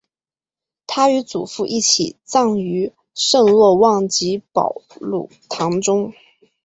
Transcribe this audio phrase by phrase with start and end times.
[0.87, 6.11] 他与祖父一起葬于圣若望及保禄堂中。